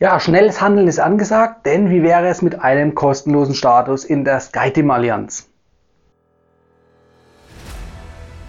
[0.00, 4.38] Ja, schnelles Handeln ist angesagt, denn wie wäre es mit einem kostenlosen Status in der
[4.38, 5.48] SkyTeam Allianz?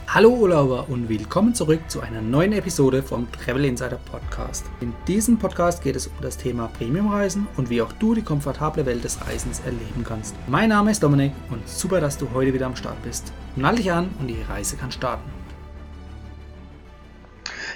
[0.07, 4.67] Hallo Urlauber und willkommen zurück zu einer neuen Episode vom Travel Insider Podcast.
[4.79, 8.85] In diesem Podcast geht es um das Thema Premiumreisen und wie auch du die komfortable
[8.85, 10.35] Welt des Reisens erleben kannst.
[10.45, 13.33] Mein Name ist Dominik und super, dass du heute wieder am Start bist.
[13.55, 15.27] Nall dich an und die Reise kann starten.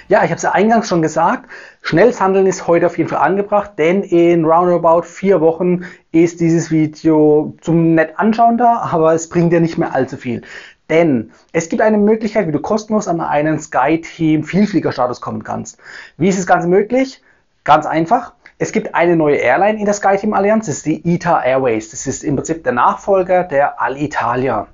[0.08, 1.43] Ja, ich habe es ja eingangs schon gesagt,
[1.84, 6.70] schnelles Handeln ist heute auf jeden Fall angebracht, denn in roundabout vier Wochen ist dieses
[6.70, 10.42] Video zum nett anschauen da, aber es bringt dir nicht mehr allzu viel.
[10.90, 15.78] Denn es gibt eine Möglichkeit, wie du kostenlos an einen SkyTeam Vielfliegerstatus kommen kannst.
[16.16, 17.22] Wie ist das Ganze möglich?
[17.64, 18.32] Ganz einfach.
[18.58, 21.90] Es gibt eine neue Airline in der SkyTeam Allianz, das ist die ITA Airways.
[21.90, 24.68] Das ist im Prinzip der Nachfolger der Alitalia.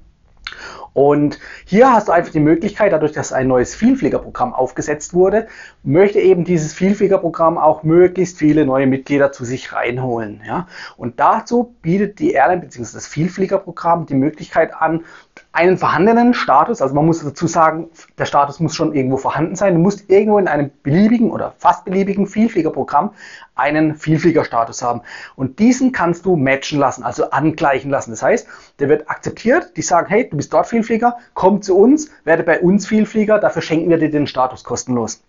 [0.93, 5.47] Und hier hast du einfach die Möglichkeit, dadurch, dass ein neues Vielfliegerprogramm aufgesetzt wurde,
[5.83, 10.43] möchte eben dieses Vielfliegerprogramm auch möglichst viele neue Mitglieder zu sich reinholen.
[10.47, 10.67] Ja?
[10.97, 12.95] Und dazu bietet die Airline bzw.
[12.95, 15.05] das Vielfliegerprogramm die Möglichkeit an,
[15.53, 19.75] einen vorhandenen Status, also man muss dazu sagen, der Status muss schon irgendwo vorhanden sein.
[19.75, 23.11] Du musst irgendwo in einem beliebigen oder fast beliebigen Vielfliegerprogramm
[23.57, 25.03] einen Vielfliegerstatus haben.
[25.35, 28.13] Und diesen kannst du matchen lassen, also angleichen lassen.
[28.13, 28.47] Das heißt,
[28.79, 32.61] der wird akzeptiert, die sagen, hey, du bist dort Vielflieger, komm zu uns, werde bei
[32.61, 35.21] uns Vielflieger, dafür schenken wir dir den Status kostenlos.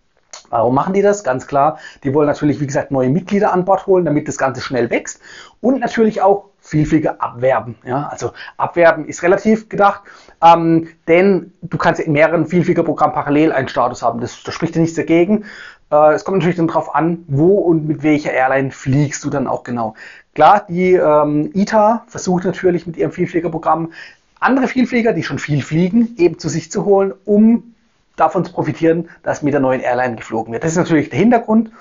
[0.50, 1.24] Warum machen die das?
[1.24, 4.62] Ganz klar, die wollen natürlich, wie gesagt, neue Mitglieder an Bord holen, damit das Ganze
[4.62, 5.20] schnell wächst
[5.62, 7.76] und natürlich auch Vielflieger abwerben.
[7.84, 8.08] Ja?
[8.08, 10.04] Also abwerben ist relativ gedacht,
[10.44, 14.22] ähm, denn du kannst in mehreren Vielfliegerprogrammen parallel einen Status haben.
[14.22, 15.46] Das, das spricht dir nichts dagegen.
[15.92, 19.48] Äh, es kommt natürlich dann darauf an, wo und mit welcher Airline fliegst du dann
[19.48, 19.96] auch genau.
[20.34, 23.92] Klar, die ähm, ITA versucht natürlich mit ihrem Vielfliegerprogramm
[24.40, 27.76] andere Vielflieger, die schon viel fliegen, eben zu sich zu holen, um
[28.16, 30.64] davon zu profitieren, dass mit der neuen Airline geflogen wird.
[30.64, 31.72] Das ist natürlich der Hintergrund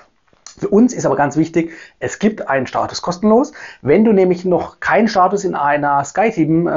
[0.61, 3.51] für uns ist aber ganz wichtig, es gibt einen Status kostenlos.
[3.81, 6.71] Wenn du nämlich noch keinen Status in einer SkyTeam äh,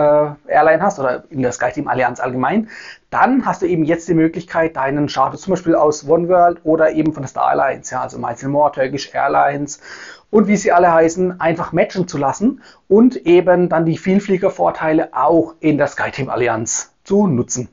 [0.46, 2.70] Airline hast oder in der SkyTeam Allianz allgemein,
[3.11, 7.12] dann hast du eben jetzt die Möglichkeit, deinen Status zum Beispiel aus OneWorld oder eben
[7.12, 9.80] von der Star Alliance, ja, also Miles More, Turkish Airlines
[10.30, 15.56] und wie sie alle heißen, einfach matchen zu lassen und eben dann die Vielfliegervorteile auch
[15.61, 17.68] in der SkyTeam Allianz zu nutzen.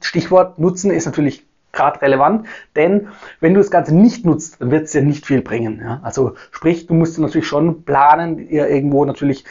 [0.00, 1.45] Stichwort Nutzen ist natürlich
[1.76, 3.08] gerade relevant, denn
[3.40, 5.80] wenn du das Ganze nicht nutzt, dann wird es dir nicht viel bringen.
[5.80, 6.00] Ja?
[6.02, 9.44] Also sprich, du musst natürlich schon planen, irgendwo natürlich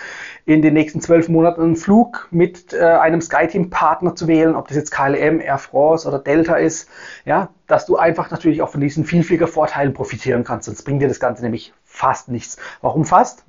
[0.45, 4.77] in den nächsten zwölf Monaten einen Flug mit äh, einem SkyTeam-Partner zu wählen, ob das
[4.77, 6.89] jetzt KLM, Air France oder Delta ist,
[7.25, 10.65] ja, dass du einfach natürlich auch von diesen Vielflieger-Vorteilen profitieren kannst.
[10.65, 12.57] Sonst bringt dir das Ganze nämlich fast nichts.
[12.81, 13.45] Warum fast?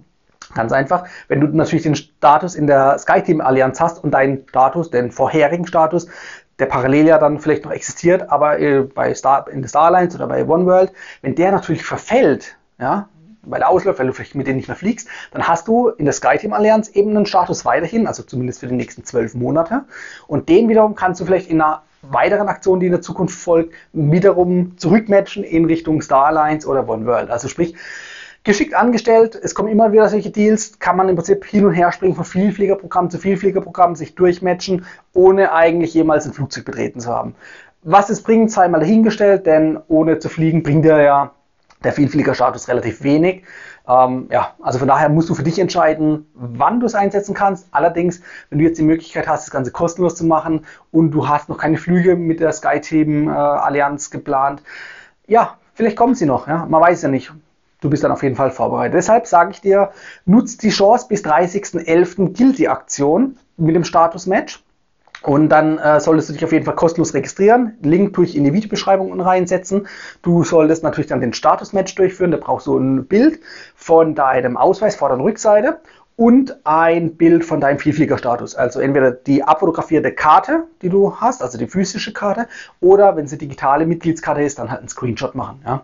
[0.54, 4.90] Ganz einfach, wenn du natürlich den Status in der SkyTeam Allianz hast und deinen Status,
[4.90, 6.06] den vorherigen Status,
[6.58, 10.16] der parallel ja dann vielleicht noch existiert, aber äh, bei Star, in der Star Alliance
[10.16, 10.92] oder bei OneWorld,
[11.22, 13.08] wenn der natürlich verfällt, ja,
[13.42, 16.04] weil der ausläuft, weil du vielleicht mit denen nicht mehr fliegst, dann hast du in
[16.04, 19.84] der SkyTeam Allianz eben einen Status weiterhin, also zumindest für die nächsten zwölf Monate.
[20.26, 23.74] Und den wiederum kannst du vielleicht in einer weiteren Aktion, die in der Zukunft folgt,
[23.92, 27.30] wiederum zurückmatchen in Richtung Star Alliance oder OneWorld.
[27.30, 27.74] Also sprich,
[28.46, 29.38] geschickt angestellt.
[29.40, 30.78] Es kommen immer wieder solche Deals.
[30.78, 35.52] Kann man im Prinzip hin und her springen von Vielfliegerprogramm zu Vielfliegerprogramm, sich durchmatchen, ohne
[35.52, 37.34] eigentlich jemals ein Flugzeug betreten zu haben.
[37.82, 41.32] Was es bringt, sei mal dahingestellt, denn ohne zu fliegen bringt dir ja
[41.84, 43.44] der Vielfliegerstatus relativ wenig.
[43.88, 47.68] Ähm, ja, also von daher musst du für dich entscheiden, wann du es einsetzen kannst.
[47.70, 51.48] Allerdings, wenn du jetzt die Möglichkeit hast, das Ganze kostenlos zu machen und du hast
[51.48, 54.62] noch keine Flüge mit der SkyTeam äh, Allianz geplant,
[55.26, 56.48] ja, vielleicht kommen sie noch.
[56.48, 56.66] Ja?
[56.66, 57.32] Man weiß ja nicht
[57.80, 58.94] du bist dann auf jeden Fall vorbereitet.
[58.94, 59.90] Deshalb sage ich dir,
[60.24, 62.32] nutzt die Chance bis 30.11.
[62.32, 64.62] gilt die Aktion mit dem Status-Match.
[65.22, 67.76] Und dann äh, solltest du dich auf jeden Fall kostenlos registrieren.
[67.82, 69.88] Link tue ich in die Videobeschreibung reinsetzen.
[70.22, 72.30] Du solltest natürlich dann den Status-Match durchführen.
[72.30, 73.40] Da brauchst du ein Bild
[73.74, 75.80] von deinem Ausweis, Vorder- und Rückseite
[76.16, 78.54] und ein Bild von deinem Vielfliegerstatus.
[78.54, 82.46] Also entweder die abfotografierte Karte, die du hast, also die physische Karte,
[82.80, 85.60] oder wenn es eine digitale Mitgliedskarte ist, dann halt einen Screenshot machen.
[85.64, 85.82] Ja.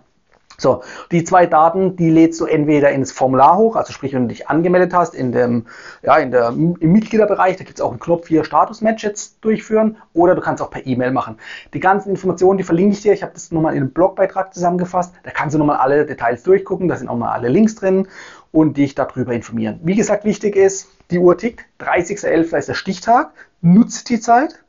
[0.59, 4.29] So, die zwei Daten, die lädst du entweder ins Formular hoch, also sprich, wenn du
[4.29, 5.67] dich angemeldet hast in dem,
[6.03, 9.97] ja, in der, im Mitgliederbereich, da gibt es auch einen Knopf hier Status-Match jetzt durchführen
[10.13, 11.39] oder du kannst auch per E-Mail machen.
[11.75, 15.15] Die ganzen Informationen, die verlinke ich dir, ich habe das nochmal in einem Blogbeitrag zusammengefasst,
[15.23, 18.09] da kannst du nochmal alle Details durchgucken, da sind auch mal alle Links drin
[18.53, 19.81] und dich darüber informieren.
[19.83, 22.57] Wie gesagt, wichtig ist, die Uhr tickt, 30.11.
[22.57, 23.33] ist der Stichtag,
[23.63, 24.63] nutzt die Zeit,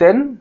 [0.00, 0.40] denn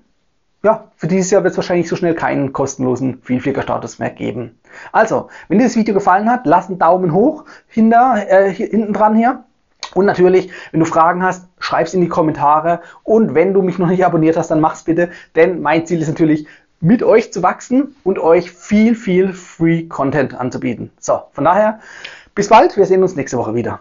[0.65, 4.59] ja, für dieses Jahr wird es wahrscheinlich so schnell keinen kostenlosen Vielfliegerstatus mehr geben.
[4.91, 9.15] Also, wenn dir das Video gefallen hat, lass einen Daumen hoch hinter, äh, hinten dran
[9.15, 9.43] hier.
[9.93, 12.81] Und natürlich, wenn du Fragen hast, schreib es in die Kommentare.
[13.03, 15.09] Und wenn du mich noch nicht abonniert hast, dann mach's bitte.
[15.35, 16.47] Denn mein Ziel ist natürlich,
[16.81, 20.91] mit euch zu wachsen und euch viel, viel Free Content anzubieten.
[20.99, 21.79] So, von daher,
[22.35, 22.77] bis bald.
[22.77, 23.79] Wir sehen uns nächste Woche wieder.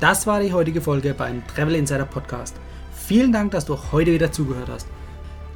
[0.00, 2.56] Das war die heutige Folge beim Travel Insider Podcast.
[2.92, 4.86] Vielen Dank, dass du heute wieder zugehört hast.